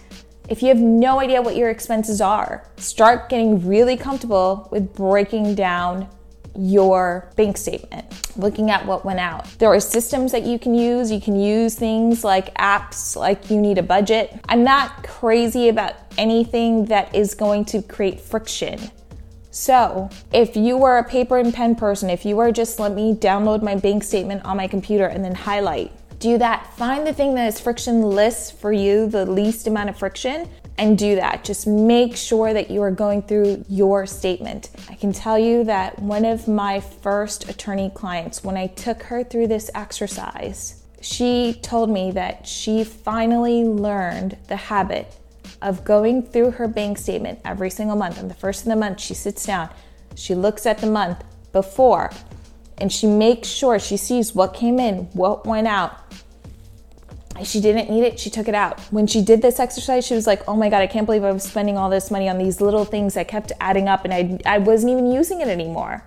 if 0.48 0.62
you 0.62 0.68
have 0.68 0.78
no 0.78 1.20
idea 1.20 1.42
what 1.42 1.56
your 1.56 1.70
expenses 1.70 2.20
are. 2.20 2.64
Start 2.76 3.28
getting 3.28 3.66
really 3.66 3.96
comfortable 3.96 4.68
with 4.72 4.94
breaking 4.94 5.54
down 5.54 6.08
your 6.56 7.30
bank 7.36 7.56
statement, 7.56 8.36
looking 8.36 8.70
at 8.70 8.84
what 8.84 9.04
went 9.04 9.20
out. 9.20 9.44
There 9.58 9.68
are 9.68 9.78
systems 9.78 10.32
that 10.32 10.42
you 10.42 10.58
can 10.58 10.74
use. 10.74 11.10
You 11.12 11.20
can 11.20 11.38
use 11.38 11.76
things 11.76 12.24
like 12.24 12.52
apps, 12.56 13.14
like 13.14 13.50
you 13.50 13.60
need 13.60 13.78
a 13.78 13.82
budget. 13.82 14.40
I'm 14.48 14.64
not 14.64 15.04
crazy 15.04 15.68
about 15.68 15.94
anything 16.16 16.86
that 16.86 17.14
is 17.14 17.34
going 17.34 17.64
to 17.66 17.82
create 17.82 18.18
friction. 18.18 18.90
So, 19.50 20.10
if 20.32 20.56
you 20.56 20.84
are 20.84 20.98
a 20.98 21.04
paper 21.04 21.38
and 21.38 21.52
pen 21.52 21.74
person, 21.74 22.10
if 22.10 22.24
you 22.24 22.38
are 22.38 22.52
just 22.52 22.78
let 22.78 22.92
me 22.92 23.14
download 23.14 23.62
my 23.62 23.74
bank 23.74 24.04
statement 24.04 24.44
on 24.44 24.56
my 24.56 24.66
computer 24.66 25.06
and 25.06 25.24
then 25.24 25.34
highlight, 25.34 25.92
do 26.18 26.38
that. 26.38 26.72
Find 26.74 27.06
the 27.06 27.12
thing 27.12 27.34
that 27.34 27.46
is 27.46 27.60
frictionless 27.60 28.50
for 28.50 28.72
you, 28.72 29.08
the 29.08 29.26
least 29.26 29.66
amount 29.66 29.90
of 29.90 29.98
friction, 29.98 30.48
and 30.76 30.96
do 30.96 31.16
that. 31.16 31.44
Just 31.44 31.66
make 31.66 32.16
sure 32.16 32.52
that 32.52 32.70
you 32.70 32.82
are 32.82 32.90
going 32.90 33.22
through 33.22 33.64
your 33.68 34.06
statement. 34.06 34.70
I 34.88 34.94
can 34.94 35.12
tell 35.12 35.38
you 35.38 35.64
that 35.64 35.98
one 35.98 36.24
of 36.24 36.48
my 36.48 36.80
first 36.80 37.48
attorney 37.48 37.90
clients, 37.94 38.44
when 38.44 38.56
I 38.56 38.68
took 38.68 39.02
her 39.04 39.24
through 39.24 39.48
this 39.48 39.70
exercise, 39.74 40.82
she 41.00 41.54
told 41.62 41.90
me 41.90 42.10
that 42.12 42.46
she 42.46 42.84
finally 42.84 43.64
learned 43.64 44.36
the 44.48 44.56
habit 44.56 45.14
of 45.62 45.84
going 45.84 46.22
through 46.22 46.52
her 46.52 46.68
bank 46.68 46.98
statement 46.98 47.40
every 47.44 47.70
single 47.70 47.96
month. 47.96 48.18
On 48.18 48.28
the 48.28 48.34
first 48.34 48.62
of 48.62 48.68
the 48.68 48.76
month, 48.76 49.00
she 49.00 49.14
sits 49.14 49.46
down, 49.46 49.68
she 50.14 50.34
looks 50.34 50.66
at 50.66 50.78
the 50.78 50.90
month 50.90 51.22
before, 51.52 52.10
and 52.78 52.92
she 52.92 53.06
makes 53.06 53.48
sure 53.48 53.78
she 53.78 53.96
sees 53.96 54.34
what 54.34 54.54
came 54.54 54.78
in, 54.78 55.04
what 55.12 55.46
went 55.46 55.66
out, 55.66 55.98
If 57.40 57.46
she 57.46 57.60
didn't 57.60 57.88
need 57.88 58.02
it, 58.02 58.18
she 58.18 58.30
took 58.30 58.48
it 58.48 58.54
out. 58.54 58.80
When 58.90 59.06
she 59.06 59.22
did 59.22 59.42
this 59.42 59.60
exercise, 59.60 60.04
she 60.04 60.14
was 60.14 60.26
like, 60.26 60.42
oh 60.48 60.56
my 60.56 60.68
God, 60.68 60.82
I 60.82 60.88
can't 60.88 61.06
believe 61.06 61.22
I 61.22 61.30
was 61.30 61.44
spending 61.44 61.78
all 61.78 61.88
this 61.88 62.10
money 62.10 62.28
on 62.28 62.36
these 62.36 62.60
little 62.60 62.84
things 62.84 63.14
that 63.14 63.28
kept 63.28 63.52
adding 63.60 63.88
up 63.88 64.04
and 64.04 64.12
I, 64.12 64.40
I 64.44 64.58
wasn't 64.58 64.92
even 64.92 65.10
using 65.10 65.40
it 65.40 65.48
anymore. 65.48 66.02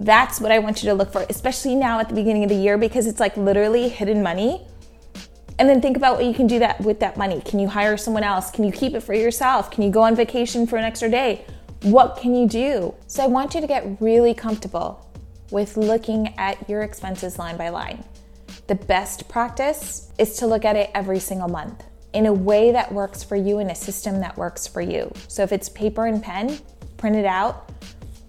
That's 0.00 0.40
what 0.40 0.50
I 0.50 0.58
want 0.58 0.82
you 0.82 0.88
to 0.88 0.94
look 0.94 1.12
for, 1.12 1.24
especially 1.30 1.76
now 1.76 2.00
at 2.00 2.08
the 2.08 2.14
beginning 2.14 2.42
of 2.42 2.48
the 2.48 2.56
year 2.56 2.76
because 2.76 3.06
it's 3.06 3.20
like 3.20 3.36
literally 3.36 3.88
hidden 3.88 4.20
money. 4.20 4.66
And 5.60 5.68
then 5.68 5.80
think 5.80 5.96
about 5.96 6.16
what 6.16 6.24
you 6.24 6.34
can 6.34 6.48
do 6.48 6.58
that 6.58 6.80
with 6.80 6.98
that 7.00 7.16
money. 7.16 7.40
Can 7.44 7.60
you 7.60 7.68
hire 7.68 7.96
someone 7.96 8.24
else? 8.24 8.50
Can 8.50 8.64
you 8.64 8.72
keep 8.72 8.94
it 8.94 9.00
for 9.02 9.14
yourself? 9.14 9.70
Can 9.70 9.84
you 9.84 9.90
go 9.90 10.02
on 10.02 10.16
vacation 10.16 10.66
for 10.66 10.76
an 10.76 10.82
extra 10.82 11.08
day? 11.08 11.44
What 11.82 12.16
can 12.16 12.34
you 12.34 12.48
do? 12.48 12.94
So 13.06 13.22
I 13.22 13.28
want 13.28 13.54
you 13.54 13.60
to 13.60 13.66
get 13.68 14.00
really 14.00 14.34
comfortable 14.34 15.06
with 15.52 15.76
looking 15.76 16.34
at 16.38 16.68
your 16.68 16.82
expenses 16.82 17.38
line 17.38 17.56
by 17.56 17.68
line. 17.68 18.04
The 18.66 18.74
best 18.74 19.28
practice 19.28 20.10
is 20.18 20.36
to 20.38 20.46
look 20.46 20.64
at 20.64 20.76
it 20.76 20.90
every 20.94 21.18
single 21.18 21.48
month 21.48 21.84
in 22.12 22.26
a 22.26 22.32
way 22.32 22.72
that 22.72 22.92
works 22.92 23.22
for 23.22 23.36
you, 23.36 23.58
in 23.58 23.70
a 23.70 23.74
system 23.74 24.20
that 24.20 24.36
works 24.36 24.66
for 24.66 24.80
you. 24.80 25.12
So 25.28 25.42
if 25.42 25.52
it's 25.52 25.68
paper 25.68 26.06
and 26.06 26.22
pen, 26.22 26.58
print 26.96 27.16
it 27.16 27.24
out, 27.24 27.70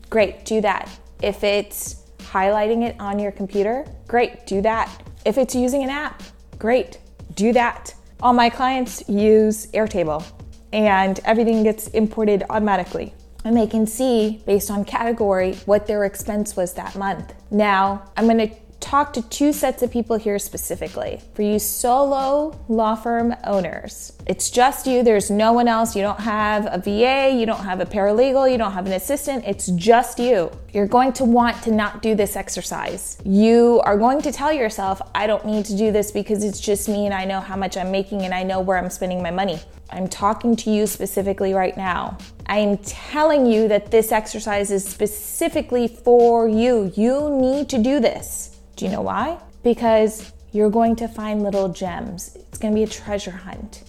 great, 0.09 0.45
do 0.45 0.61
that. 0.61 0.89
If 1.21 1.43
it's 1.43 2.03
highlighting 2.19 2.83
it 2.83 2.95
on 2.99 3.19
your 3.19 3.31
computer, 3.31 3.85
great, 4.07 4.45
do 4.45 4.61
that. 4.61 4.89
If 5.25 5.37
it's 5.37 5.55
using 5.55 5.83
an 5.83 5.89
app, 5.89 6.21
great, 6.57 6.99
do 7.35 7.53
that. 7.53 7.93
All 8.21 8.33
my 8.33 8.49
clients 8.49 9.07
use 9.07 9.67
Airtable 9.67 10.25
and 10.71 11.19
everything 11.25 11.63
gets 11.63 11.87
imported 11.89 12.43
automatically. 12.49 13.13
And 13.43 13.57
they 13.57 13.67
can 13.67 13.85
see 13.85 14.41
based 14.45 14.71
on 14.71 14.85
category 14.85 15.55
what 15.65 15.87
their 15.87 16.05
expense 16.05 16.55
was 16.55 16.73
that 16.73 16.95
month. 16.95 17.33
Now, 17.51 18.09
I'm 18.15 18.27
gonna 18.27 18.51
talk 18.93 19.11
to 19.11 19.23
two 19.29 19.51
sets 19.51 19.81
of 19.81 19.89
people 19.89 20.17
here 20.17 20.37
specifically. 20.37 21.19
For 21.33 21.41
you 21.41 21.57
solo 21.57 22.55
law 22.67 22.93
firm 22.93 23.35
owners, 23.43 24.13
it's 24.27 24.51
just 24.51 24.85
you, 24.85 25.01
there's 25.01 25.31
no 25.31 25.51
one 25.51 25.67
else. 25.67 25.95
You 25.95 26.03
don't 26.03 26.19
have 26.19 26.67
a 26.71 26.77
VA, 26.77 27.35
you 27.35 27.47
don't 27.47 27.63
have 27.63 27.79
a 27.79 27.87
paralegal, 27.87 28.51
you 28.51 28.59
don't 28.59 28.73
have 28.73 28.85
an 28.85 28.91
assistant, 28.91 29.45
it's 29.47 29.65
just 29.69 30.19
you. 30.19 30.51
You're 30.73 30.85
going 30.85 31.11
to 31.13 31.23
want 31.23 31.63
to 31.63 31.71
not 31.71 32.03
do 32.03 32.13
this 32.13 32.35
exercise. 32.35 33.17
You 33.25 33.81
are 33.83 33.97
going 33.97 34.21
to 34.21 34.31
tell 34.31 34.53
yourself, 34.53 35.01
I 35.15 35.25
don't 35.25 35.43
need 35.43 35.65
to 35.65 35.75
do 35.75 35.91
this 35.91 36.11
because 36.11 36.43
it's 36.43 36.59
just 36.59 36.87
me 36.87 37.05
and 37.07 37.15
I 37.15 37.25
know 37.25 37.39
how 37.39 37.55
much 37.55 37.77
I'm 37.77 37.89
making 37.89 38.21
and 38.21 38.31
I 38.31 38.43
know 38.43 38.61
where 38.61 38.77
I'm 38.77 38.91
spending 38.91 39.23
my 39.23 39.31
money. 39.31 39.59
I'm 39.89 40.07
talking 40.07 40.55
to 40.57 40.69
you 40.69 40.85
specifically 40.85 41.55
right 41.55 41.75
now. 41.75 42.19
I'm 42.45 42.77
telling 42.77 43.47
you 43.47 43.67
that 43.69 43.89
this 43.89 44.11
exercise 44.11 44.69
is 44.69 44.87
specifically 44.87 45.87
for 45.87 46.47
you. 46.47 46.91
You 46.95 47.31
need 47.41 47.69
to 47.69 47.79
do 47.79 47.99
this. 47.99 48.52
Do 48.83 48.89
you 48.89 48.95
know 48.97 49.01
why? 49.01 49.39
Because 49.63 50.33
you're 50.51 50.69
going 50.69 50.97
to 50.97 51.07
find 51.07 51.41
little 51.41 51.69
gems. 51.69 52.35
It's 52.35 52.57
going 52.57 52.73
to 52.73 52.77
be 52.77 52.83
a 52.83 52.87
treasure 52.87 53.31
hunt. 53.31 53.85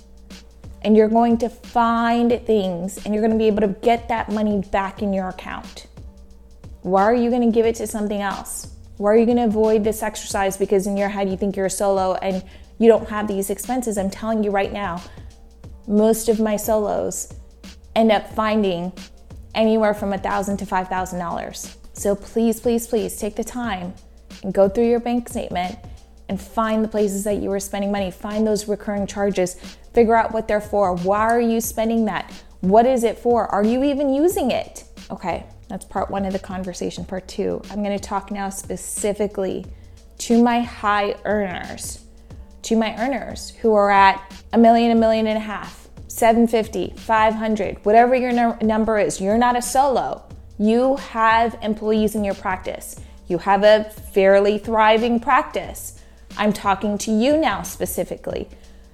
And 0.83 0.97
you're 0.97 1.09
going 1.09 1.37
to 1.39 1.49
find 1.49 2.31
things 2.47 3.05
and 3.05 3.13
you're 3.13 3.21
going 3.21 3.33
to 3.33 3.37
be 3.37 3.49
able 3.49 3.63
to 3.63 3.75
get 3.81 4.07
that 4.07 4.31
money 4.31 4.63
back 4.71 5.03
in 5.03 5.13
your 5.13 5.31
account. 5.31 5.89
Why 6.83 7.03
are 7.03 7.15
you 7.15 7.29
going 7.29 7.43
to 7.43 7.51
give 7.53 7.67
it 7.67 7.75
to 7.75 7.89
something 7.89 8.23
else? 8.23 8.73
Why 8.99 9.11
are 9.11 9.17
you 9.17 9.25
going 9.25 9.39
to 9.39 9.47
avoid 9.47 9.83
this 9.83 10.01
exercise 10.01 10.57
because 10.57 10.87
in 10.87 10.97
your 10.97 11.09
head 11.09 11.29
you 11.29 11.37
think 11.37 11.57
you're 11.57 11.67
a 11.67 11.71
solo 11.71 12.15
and 12.15 12.45
you 12.79 12.87
don't 12.87 13.09
have 13.09 13.27
these 13.27 13.51
expenses? 13.51 13.99
I'm 13.99 14.11
telling 14.11 14.45
you 14.45 14.53
right 14.53 14.73
now, 14.73 15.03
most 15.89 16.29
of 16.29 16.39
my 16.39 16.55
solos 16.55 17.35
end 17.97 18.13
up 18.13 18.33
finding 18.33 18.93
anywhere 19.57 19.93
from 19.93 20.13
a 20.13 20.19
thousand 20.19 20.59
to 20.59 20.67
five 20.67 20.87
thousand 20.87 21.19
dollars. 21.19 21.79
So 21.95 22.15
please, 22.15 22.61
please, 22.61 22.87
please 22.87 23.17
take 23.17 23.35
the 23.35 23.43
time 23.43 23.93
go 24.53 24.69
through 24.69 24.89
your 24.89 25.01
bank 25.01 25.29
statement 25.29 25.79
and 26.29 26.41
find 26.41 26.83
the 26.83 26.89
places 26.89 27.25
that 27.25 27.37
you 27.37 27.51
were 27.51 27.61
spending 27.61 27.93
money. 27.93 28.11
Find 28.11 28.47
those 28.47 28.67
recurring 28.67 29.07
charges. 29.07 29.55
Figure 29.93 30.17
out 30.17 30.33
what 30.33 30.49
they're 30.49 30.61
for. 30.61 30.95
Why 30.97 31.21
are 31.21 31.41
you 31.41 31.61
spending 31.61 32.07
that? 32.07 32.33
What 32.61 32.87
is 32.87 33.05
it 33.05 33.19
for? 33.19 33.47
Are 33.49 33.63
you 33.65 33.85
even 33.85 34.13
using 34.13 34.51
it? 34.51 34.85
Okay, 35.11 35.45
that's 35.69 35.85
part 35.85 36.11
one 36.11 36.25
of 36.25 36.33
the 36.33 36.39
conversation. 36.39 37.05
Part 37.05 37.29
two, 37.29 37.61
I'm 37.71 37.83
gonna 37.83 37.99
talk 37.99 38.31
now 38.31 38.49
specifically 38.49 39.67
to 40.19 40.43
my 40.43 40.61
high 40.61 41.17
earners, 41.25 42.05
to 42.63 42.77
my 42.77 42.97
earners 42.97 43.51
who 43.51 43.75
are 43.75 43.91
at 43.91 44.33
a 44.55 44.59
million, 44.59 44.93
a 44.93 44.95
million 44.95 45.27
and 45.27 45.37
a 45.37 45.41
half, 45.41 45.89
750, 46.09 46.95
500, 46.97 47.85
whatever 47.85 48.15
your 48.15 48.57
number 48.63 48.99
is. 48.99 49.21
You're 49.21 49.37
not 49.37 49.57
a 49.57 49.63
solo. 49.63 50.23
You 50.59 50.97
have 50.97 51.59
employees 51.61 52.15
in 52.15 52.25
your 52.25 52.35
practice. 52.35 52.99
You 53.27 53.39
have 53.39 53.63
a 53.65 53.85
fairly 54.13 54.59
thriving 54.59 55.21
practice. 55.21 56.01
I'm 56.37 56.53
talking 56.53 56.99
to 56.99 57.11
you 57.11 57.37
now 57.37 57.63
specifically. 57.63 58.49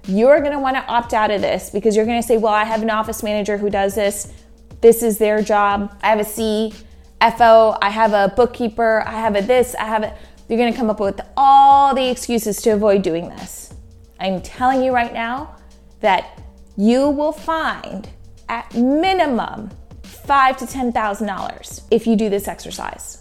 You're 0.07 0.39
going 0.39 0.53
to 0.53 0.59
want 0.59 0.77
to 0.77 0.85
opt 0.85 1.13
out 1.13 1.31
of 1.31 1.41
this 1.41 1.69
because 1.69 1.95
you're 1.95 2.05
going 2.05 2.21
to 2.21 2.27
say, 2.27 2.37
Well, 2.37 2.53
I 2.53 2.63
have 2.63 2.81
an 2.81 2.89
office 2.89 3.23
manager 3.23 3.57
who 3.57 3.69
does 3.69 3.95
this. 3.95 4.33
This 4.81 5.03
is 5.03 5.17
their 5.17 5.41
job. 5.41 5.95
I 6.01 6.09
have 6.09 6.19
a 6.19 6.23
CFO. 6.23 7.77
I 7.81 7.89
have 7.89 8.13
a 8.13 8.33
bookkeeper. 8.35 9.03
I 9.05 9.11
have 9.11 9.35
a 9.35 9.41
this. 9.41 9.75
I 9.75 9.85
have 9.85 10.03
a. 10.03 10.17
You're 10.47 10.57
going 10.57 10.71
to 10.71 10.77
come 10.77 10.89
up 10.89 10.99
with 10.99 11.21
all 11.37 11.93
the 11.95 12.09
excuses 12.09 12.61
to 12.63 12.71
avoid 12.71 13.03
doing 13.03 13.29
this. 13.29 13.73
I'm 14.19 14.41
telling 14.41 14.83
you 14.83 14.91
right 14.91 15.13
now 15.13 15.55
that 16.01 16.41
you 16.77 17.09
will 17.09 17.31
find 17.31 18.09
at 18.49 18.73
minimum 18.73 19.69
five 20.03 20.57
to 20.57 20.67
ten 20.67 20.91
thousand 20.91 21.27
dollars 21.27 21.81
if 21.91 22.07
you 22.07 22.15
do 22.15 22.29
this 22.29 22.47
exercise. 22.47 23.20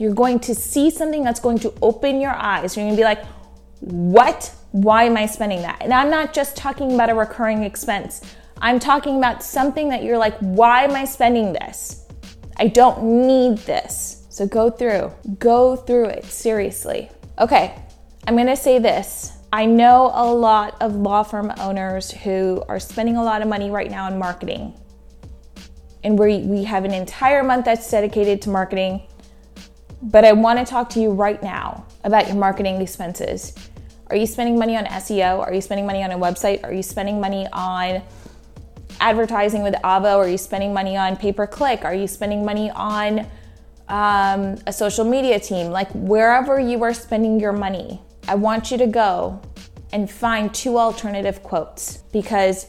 You're 0.00 0.14
going 0.14 0.40
to 0.40 0.54
see 0.54 0.90
something 0.90 1.22
that's 1.22 1.40
going 1.40 1.58
to 1.58 1.74
open 1.82 2.22
your 2.22 2.30
eyes. 2.30 2.74
You're 2.74 2.86
going 2.86 2.96
to 2.96 3.00
be 3.00 3.04
like, 3.04 3.22
what? 3.80 4.50
Why 4.72 5.04
am 5.04 5.18
I 5.18 5.26
spending 5.26 5.60
that? 5.60 5.82
And 5.82 5.92
I'm 5.92 6.08
not 6.08 6.32
just 6.32 6.56
talking 6.56 6.94
about 6.94 7.10
a 7.10 7.14
recurring 7.14 7.64
expense. 7.64 8.22
I'm 8.62 8.78
talking 8.78 9.18
about 9.18 9.42
something 9.42 9.90
that 9.90 10.02
you're 10.02 10.16
like, 10.16 10.38
why 10.38 10.84
am 10.84 10.92
I 10.92 11.04
spending 11.04 11.52
this? 11.52 12.06
I 12.56 12.68
don't 12.68 13.26
need 13.26 13.58
this. 13.58 14.26
So 14.30 14.46
go 14.46 14.70
through, 14.70 15.12
go 15.38 15.76
through 15.76 16.06
it 16.06 16.24
seriously. 16.24 17.10
Okay, 17.38 17.74
I'm 18.26 18.38
gonna 18.38 18.56
say 18.56 18.78
this. 18.78 19.36
I 19.52 19.66
know 19.66 20.12
a 20.14 20.32
lot 20.32 20.80
of 20.80 20.94
law 20.94 21.22
firm 21.22 21.52
owners 21.58 22.10
who 22.10 22.62
are 22.68 22.80
spending 22.80 23.18
a 23.18 23.22
lot 23.22 23.42
of 23.42 23.48
money 23.48 23.70
right 23.70 23.90
now 23.90 24.08
in 24.08 24.18
marketing. 24.18 24.80
And 26.04 26.18
we, 26.18 26.38
we 26.38 26.64
have 26.64 26.86
an 26.86 26.94
entire 26.94 27.42
month 27.42 27.66
that's 27.66 27.90
dedicated 27.90 28.40
to 28.42 28.48
marketing. 28.48 29.02
But 30.02 30.24
I 30.24 30.32
want 30.32 30.58
to 30.58 30.64
talk 30.64 30.88
to 30.90 31.00
you 31.00 31.10
right 31.10 31.42
now 31.42 31.84
about 32.04 32.26
your 32.26 32.36
marketing 32.36 32.80
expenses. 32.80 33.54
Are 34.08 34.16
you 34.16 34.26
spending 34.26 34.58
money 34.58 34.76
on 34.76 34.86
SEO? 34.86 35.40
Are 35.40 35.52
you 35.52 35.60
spending 35.60 35.86
money 35.86 36.02
on 36.02 36.10
a 36.10 36.18
website? 36.18 36.64
Are 36.64 36.72
you 36.72 36.82
spending 36.82 37.20
money 37.20 37.46
on 37.52 38.02
advertising 39.00 39.62
with 39.62 39.74
Avvo? 39.84 40.16
Are 40.16 40.28
you 40.28 40.38
spending 40.38 40.72
money 40.72 40.96
on 40.96 41.16
pay 41.16 41.32
per 41.32 41.46
click? 41.46 41.84
Are 41.84 41.94
you 41.94 42.06
spending 42.06 42.44
money 42.44 42.70
on 42.70 43.20
um, 43.88 44.56
a 44.66 44.72
social 44.72 45.04
media 45.04 45.38
team? 45.38 45.70
Like 45.70 45.90
wherever 45.92 46.58
you 46.58 46.82
are 46.82 46.94
spending 46.94 47.38
your 47.38 47.52
money, 47.52 48.00
I 48.26 48.34
want 48.36 48.70
you 48.70 48.78
to 48.78 48.86
go 48.86 49.40
and 49.92 50.10
find 50.10 50.52
two 50.54 50.78
alternative 50.78 51.42
quotes 51.42 51.98
because 52.12 52.66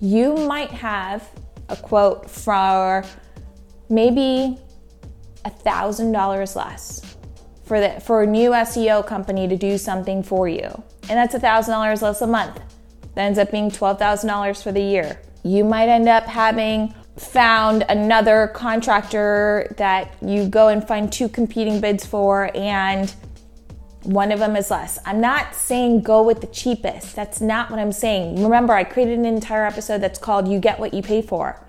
you 0.00 0.34
might 0.34 0.70
have 0.70 1.28
a 1.68 1.76
quote 1.76 2.30
for 2.30 3.04
maybe 3.88 4.58
$1,000 5.44 6.56
less 6.56 7.16
for, 7.64 7.80
the, 7.80 8.00
for 8.00 8.22
a 8.22 8.26
new 8.26 8.50
SEO 8.50 9.06
company 9.06 9.48
to 9.48 9.56
do 9.56 9.78
something 9.78 10.22
for 10.22 10.48
you. 10.48 10.82
And 11.08 11.18
that's 11.18 11.34
$1,000 11.34 12.02
less 12.02 12.20
a 12.20 12.26
month. 12.26 12.60
That 13.14 13.22
ends 13.22 13.38
up 13.38 13.50
being 13.50 13.70
$12,000 13.70 14.62
for 14.62 14.72
the 14.72 14.80
year. 14.80 15.20
You 15.42 15.64
might 15.64 15.88
end 15.88 16.08
up 16.08 16.24
having 16.24 16.94
found 17.16 17.84
another 17.88 18.48
contractor 18.54 19.74
that 19.76 20.14
you 20.22 20.48
go 20.48 20.68
and 20.68 20.86
find 20.86 21.12
two 21.12 21.28
competing 21.28 21.80
bids 21.80 22.06
for 22.06 22.50
and 22.56 23.14
one 24.04 24.32
of 24.32 24.38
them 24.38 24.56
is 24.56 24.70
less. 24.70 24.98
I'm 25.04 25.20
not 25.20 25.54
saying 25.54 26.02
go 26.02 26.22
with 26.22 26.40
the 26.40 26.46
cheapest. 26.46 27.14
That's 27.14 27.40
not 27.40 27.70
what 27.70 27.78
I'm 27.78 27.92
saying. 27.92 28.42
Remember, 28.42 28.72
I 28.72 28.84
created 28.84 29.18
an 29.18 29.26
entire 29.26 29.66
episode 29.66 29.98
that's 29.98 30.18
called 30.18 30.48
You 30.48 30.58
Get 30.58 30.78
What 30.78 30.94
You 30.94 31.02
Pay 31.02 31.22
For. 31.22 31.60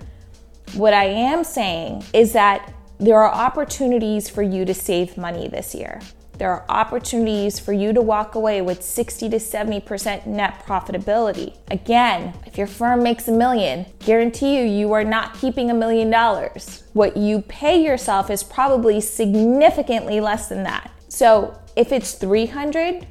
What 0.74 0.94
I 0.94 1.06
am 1.06 1.44
saying 1.44 2.04
is 2.14 2.32
that 2.34 2.74
there 3.02 3.18
are 3.18 3.34
opportunities 3.34 4.30
for 4.30 4.44
you 4.44 4.64
to 4.64 4.76
save 4.76 5.18
money 5.18 5.48
this 5.48 5.74
year. 5.74 6.00
There 6.38 6.52
are 6.52 6.64
opportunities 6.70 7.60
for 7.60 7.74
you 7.74 7.94
to 7.94 8.02
walk 8.02 8.36
away 8.36 8.62
with 8.62 8.84
60 8.84 9.28
to 9.30 9.38
70% 9.38 10.28
net 10.28 10.64
profitability. 10.68 11.58
Again, 11.72 12.36
if 12.46 12.60
your 12.60 12.68
firm 12.68 13.02
makes 13.02 13.28
a 13.28 13.32
million, 13.32 13.88
guarantee 14.06 14.60
you 14.60 14.66
you 14.66 14.94
are 14.94 15.04
not 15.04 15.34
keeping 15.34 15.72
a 15.72 15.74
million 15.74 16.12
dollars. 16.12 16.84
What 16.94 17.18
you 17.18 17.42
pay 17.42 17.84
yourself 17.84 18.30
is 18.30 18.44
probably 18.44 19.02
significantly 19.02 20.20
less 20.20 20.48
than 20.48 20.62
that. 20.64 20.92
So, 21.08 21.60
if 21.76 21.92
it's 21.92 22.14
300, 22.14 23.08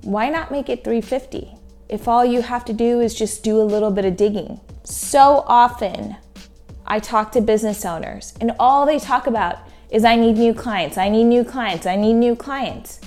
why 0.00 0.30
not 0.30 0.50
make 0.50 0.70
it 0.70 0.82
350? 0.82 1.52
If 1.90 2.08
all 2.08 2.24
you 2.24 2.40
have 2.40 2.64
to 2.64 2.72
do 2.72 3.00
is 3.00 3.14
just 3.14 3.44
do 3.44 3.60
a 3.60 3.64
little 3.64 3.90
bit 3.90 4.06
of 4.06 4.16
digging. 4.16 4.60
So 4.84 5.44
often, 5.46 6.16
I 6.86 7.00
talk 7.00 7.32
to 7.32 7.40
business 7.40 7.84
owners, 7.84 8.34
and 8.40 8.52
all 8.58 8.86
they 8.86 8.98
talk 8.98 9.26
about 9.26 9.58
is 9.90 10.04
I 10.04 10.16
need 10.16 10.36
new 10.36 10.54
clients, 10.54 10.98
I 10.98 11.08
need 11.08 11.24
new 11.24 11.44
clients, 11.44 11.86
I 11.86 11.96
need 11.96 12.14
new 12.14 12.36
clients. 12.36 13.00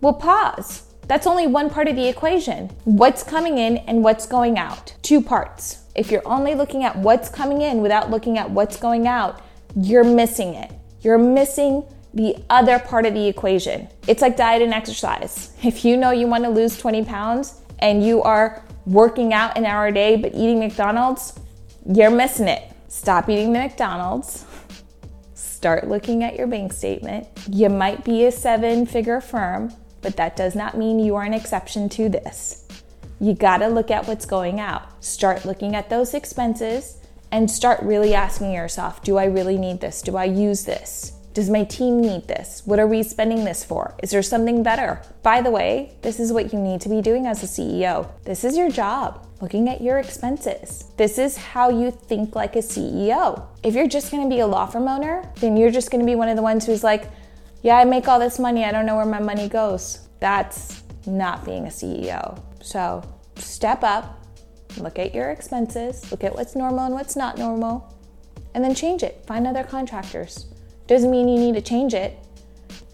Well, 0.00 0.14
pause. 0.14 0.84
That's 1.06 1.26
only 1.26 1.46
one 1.46 1.70
part 1.70 1.88
of 1.88 1.96
the 1.96 2.08
equation. 2.08 2.68
What's 2.84 3.22
coming 3.22 3.58
in 3.58 3.78
and 3.78 4.04
what's 4.04 4.26
going 4.26 4.58
out. 4.58 4.94
Two 5.02 5.20
parts. 5.20 5.84
If 5.94 6.10
you're 6.10 6.26
only 6.26 6.54
looking 6.54 6.84
at 6.84 6.96
what's 6.96 7.28
coming 7.28 7.62
in 7.62 7.82
without 7.82 8.10
looking 8.10 8.38
at 8.38 8.48
what's 8.48 8.76
going 8.76 9.08
out, 9.08 9.42
you're 9.74 10.04
missing 10.04 10.54
it. 10.54 10.70
You're 11.00 11.18
missing 11.18 11.84
the 12.14 12.36
other 12.48 12.78
part 12.78 13.06
of 13.06 13.14
the 13.14 13.26
equation. 13.26 13.88
It's 14.06 14.22
like 14.22 14.36
diet 14.36 14.62
and 14.62 14.72
exercise. 14.72 15.52
If 15.62 15.84
you 15.84 15.96
know 15.96 16.10
you 16.10 16.26
want 16.26 16.44
to 16.44 16.50
lose 16.50 16.78
20 16.78 17.04
pounds 17.04 17.60
and 17.80 18.04
you 18.04 18.22
are 18.22 18.64
working 18.86 19.34
out 19.34 19.58
an 19.58 19.66
hour 19.66 19.88
a 19.88 19.92
day 19.92 20.16
but 20.16 20.32
eating 20.34 20.60
McDonald's, 20.60 21.38
you're 21.86 22.10
missing 22.10 22.48
it. 22.48 22.70
Stop 22.90 23.28
eating 23.28 23.52
the 23.52 23.60
McDonald's. 23.60 24.44
Start 25.34 25.86
looking 25.86 26.24
at 26.24 26.34
your 26.34 26.48
bank 26.48 26.72
statement. 26.72 27.28
You 27.48 27.68
might 27.68 28.04
be 28.04 28.26
a 28.26 28.32
seven 28.32 28.84
figure 28.84 29.20
firm, 29.20 29.72
but 30.02 30.16
that 30.16 30.34
does 30.34 30.56
not 30.56 30.76
mean 30.76 30.98
you 30.98 31.14
are 31.14 31.22
an 31.22 31.32
exception 31.32 31.88
to 31.90 32.08
this. 32.08 32.66
You 33.20 33.34
gotta 33.34 33.68
look 33.68 33.92
at 33.92 34.08
what's 34.08 34.26
going 34.26 34.58
out. 34.58 35.04
Start 35.04 35.44
looking 35.44 35.76
at 35.76 35.88
those 35.88 36.14
expenses 36.14 36.98
and 37.30 37.48
start 37.48 37.80
really 37.80 38.12
asking 38.12 38.52
yourself 38.52 39.04
do 39.04 39.18
I 39.18 39.26
really 39.26 39.56
need 39.56 39.80
this? 39.80 40.02
Do 40.02 40.16
I 40.16 40.24
use 40.24 40.64
this? 40.64 41.12
Does 41.32 41.48
my 41.48 41.62
team 41.62 42.00
need 42.00 42.26
this? 42.26 42.62
What 42.64 42.80
are 42.80 42.88
we 42.88 43.04
spending 43.04 43.44
this 43.44 43.62
for? 43.62 43.94
Is 44.02 44.10
there 44.10 44.22
something 44.22 44.64
better? 44.64 45.00
By 45.22 45.40
the 45.40 45.50
way, 45.50 45.94
this 46.02 46.18
is 46.18 46.32
what 46.32 46.52
you 46.52 46.58
need 46.58 46.80
to 46.80 46.88
be 46.88 47.00
doing 47.00 47.26
as 47.26 47.44
a 47.44 47.46
CEO. 47.46 48.10
This 48.24 48.42
is 48.42 48.56
your 48.56 48.68
job, 48.68 49.24
looking 49.40 49.68
at 49.68 49.80
your 49.80 49.98
expenses. 49.98 50.90
This 50.96 51.18
is 51.18 51.36
how 51.36 51.70
you 51.70 51.92
think 51.92 52.34
like 52.34 52.56
a 52.56 52.58
CEO. 52.58 53.46
If 53.62 53.76
you're 53.76 53.86
just 53.86 54.10
gonna 54.10 54.28
be 54.28 54.40
a 54.40 54.46
law 54.46 54.66
firm 54.66 54.88
owner, 54.88 55.22
then 55.36 55.56
you're 55.56 55.70
just 55.70 55.92
gonna 55.92 56.04
be 56.04 56.16
one 56.16 56.28
of 56.28 56.34
the 56.34 56.42
ones 56.42 56.66
who's 56.66 56.82
like, 56.82 57.08
yeah, 57.62 57.76
I 57.76 57.84
make 57.84 58.08
all 58.08 58.18
this 58.18 58.40
money, 58.40 58.64
I 58.64 58.72
don't 58.72 58.86
know 58.86 58.96
where 58.96 59.06
my 59.06 59.20
money 59.20 59.48
goes. 59.48 60.08
That's 60.18 60.82
not 61.06 61.44
being 61.44 61.66
a 61.66 61.70
CEO. 61.70 62.42
So 62.60 63.04
step 63.36 63.84
up, 63.84 64.26
look 64.78 64.98
at 64.98 65.14
your 65.14 65.30
expenses, 65.30 66.10
look 66.10 66.24
at 66.24 66.34
what's 66.34 66.56
normal 66.56 66.86
and 66.86 66.94
what's 66.94 67.14
not 67.14 67.38
normal, 67.38 67.94
and 68.52 68.64
then 68.64 68.74
change 68.74 69.04
it. 69.04 69.24
Find 69.26 69.46
other 69.46 69.62
contractors 69.62 70.46
doesn't 70.90 71.12
mean 71.12 71.28
you 71.28 71.38
need 71.38 71.54
to 71.54 71.62
change 71.62 71.94
it, 71.94 72.18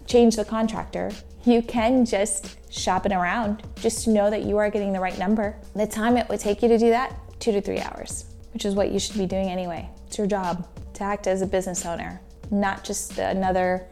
change 0.05 0.35
the 0.35 0.45
contractor. 0.45 1.11
You 1.45 1.63
can 1.63 2.05
just 2.05 2.71
shop 2.71 3.07
it 3.07 3.11
around 3.11 3.63
just 3.77 4.03
to 4.03 4.11
know 4.11 4.29
that 4.29 4.43
you 4.43 4.57
are 4.57 4.69
getting 4.69 4.93
the 4.93 4.99
right 4.99 5.17
number. 5.17 5.55
The 5.75 5.87
time 5.87 6.15
it 6.15 6.29
would 6.29 6.39
take 6.39 6.61
you 6.61 6.67
to 6.69 6.77
do 6.77 6.91
that, 6.91 7.15
two 7.39 7.51
to 7.53 7.59
three 7.59 7.79
hours, 7.79 8.25
which 8.53 8.65
is 8.65 8.75
what 8.75 8.91
you 8.91 8.99
should 8.99 9.17
be 9.17 9.25
doing 9.25 9.49
anyway. 9.49 9.89
It's 10.05 10.19
your 10.19 10.27
job 10.27 10.67
to 10.93 11.03
act 11.03 11.25
as 11.25 11.41
a 11.41 11.47
business 11.47 11.87
owner, 11.87 12.21
not 12.51 12.83
just 12.83 13.17
another 13.17 13.87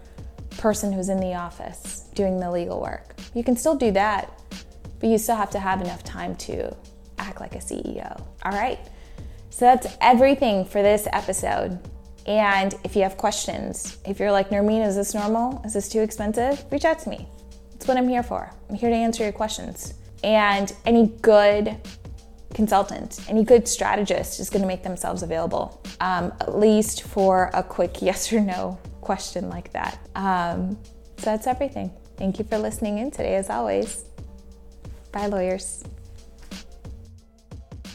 person 0.59 0.93
who's 0.93 1.09
in 1.09 1.19
the 1.19 1.33
office 1.33 2.07
doing 2.13 2.39
the 2.39 2.51
legal 2.51 2.79
work. 2.79 3.15
You 3.33 3.43
can 3.43 3.57
still 3.57 3.75
do 3.75 3.89
that, 3.93 4.39
but 4.99 5.09
you 5.09 5.17
still 5.17 5.35
have 5.35 5.49
to 5.49 5.59
have 5.59 5.81
enough 5.81 6.03
time 6.03 6.35
to 6.35 6.71
act 7.17 7.39
like 7.39 7.55
a 7.55 7.59
CEO. 7.59 8.21
All 8.43 8.51
right. 8.51 8.77
So 9.49 9.65
that's 9.65 9.97
everything 9.99 10.63
for 10.63 10.83
this 10.83 11.07
episode. 11.11 11.79
And 12.25 12.73
if 12.83 12.95
you 12.95 13.03
have 13.03 13.17
questions, 13.17 13.97
if 14.05 14.19
you're 14.19 14.31
like, 14.31 14.49
Nermeen, 14.49 14.85
is 14.85 14.95
this 14.95 15.13
normal? 15.13 15.61
Is 15.63 15.73
this 15.73 15.89
too 15.89 16.01
expensive? 16.01 16.65
Reach 16.71 16.85
out 16.85 16.99
to 16.99 17.09
me. 17.09 17.27
That's 17.71 17.87
what 17.87 17.97
I'm 17.97 18.07
here 18.07 18.23
for. 18.23 18.51
I'm 18.69 18.75
here 18.75 18.89
to 18.89 18.95
answer 18.95 19.23
your 19.23 19.31
questions. 19.31 19.93
And 20.23 20.73
any 20.85 21.07
good 21.21 21.77
consultant, 22.55 23.19
any 23.29 23.43
good 23.43 23.67
strategist 23.67 24.39
is 24.39 24.49
going 24.49 24.61
to 24.61 24.67
make 24.67 24.81
themselves 24.81 25.21
available, 25.21 25.83
um, 25.99 26.33
at 26.41 26.57
least 26.57 27.03
for 27.03 27.51
a 27.53 27.61
quick 27.61 27.97
yes 28.01 28.33
or 28.33 28.39
no 28.39 28.79
question 29.01 29.49
like 29.49 29.71
that. 29.73 29.99
Um, 30.15 30.77
so 31.17 31.25
that's 31.25 31.47
everything. 31.47 31.91
Thank 32.17 32.39
you 32.39 32.45
for 32.45 32.57
listening 32.57 32.97
in 32.97 33.11
today, 33.11 33.35
as 33.35 33.49
always. 33.49 34.05
Bye, 35.11 35.27
lawyers. 35.27 35.83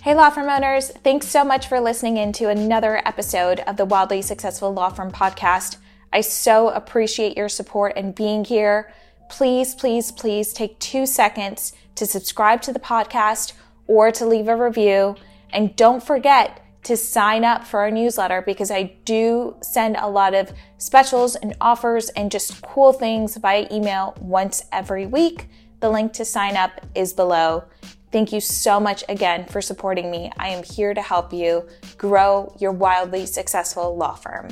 Hey, 0.02 0.14
law 0.14 0.30
firm 0.30 0.48
owners. 0.48 0.88
Thanks 1.04 1.28
so 1.28 1.44
much 1.44 1.68
for 1.68 1.78
listening 1.78 2.16
in 2.16 2.32
to 2.32 2.48
another 2.48 3.02
episode 3.06 3.60
of 3.60 3.76
the 3.76 3.84
Wildly 3.84 4.22
Successful 4.22 4.72
Law 4.72 4.88
Firm 4.88 5.10
podcast. 5.10 5.76
I 6.10 6.22
so 6.22 6.70
appreciate 6.70 7.36
your 7.36 7.50
support 7.50 7.92
and 7.96 8.14
being 8.14 8.46
here. 8.46 8.94
Please, 9.28 9.74
please, 9.74 10.10
please 10.10 10.54
take 10.54 10.78
two 10.78 11.04
seconds 11.04 11.74
to 11.96 12.06
subscribe 12.06 12.62
to 12.62 12.72
the 12.72 12.80
podcast 12.80 13.52
or 13.88 14.10
to 14.12 14.24
leave 14.24 14.48
a 14.48 14.56
review. 14.56 15.16
And 15.52 15.76
don't 15.76 16.02
forget 16.02 16.64
to 16.84 16.96
sign 16.96 17.44
up 17.44 17.66
for 17.66 17.80
our 17.80 17.90
newsletter 17.90 18.40
because 18.40 18.70
I 18.70 18.94
do 19.04 19.54
send 19.60 19.98
a 19.98 20.08
lot 20.08 20.32
of 20.32 20.50
specials 20.78 21.36
and 21.36 21.54
offers 21.60 22.08
and 22.10 22.30
just 22.30 22.62
cool 22.62 22.94
things 22.94 23.36
via 23.36 23.68
email 23.70 24.16
once 24.18 24.62
every 24.72 25.04
week. 25.04 25.48
The 25.80 25.90
link 25.90 26.14
to 26.14 26.24
sign 26.24 26.56
up 26.56 26.86
is 26.94 27.12
below. 27.12 27.64
Thank 28.12 28.32
you 28.32 28.40
so 28.40 28.80
much 28.80 29.04
again 29.08 29.46
for 29.46 29.60
supporting 29.62 30.10
me. 30.10 30.32
I 30.36 30.48
am 30.48 30.64
here 30.64 30.94
to 30.94 31.02
help 31.02 31.32
you 31.32 31.68
grow 31.96 32.54
your 32.58 32.72
wildly 32.72 33.24
successful 33.26 33.96
law 33.96 34.14
firm. 34.14 34.48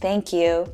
Thank 0.00 0.32
you. 0.32 0.66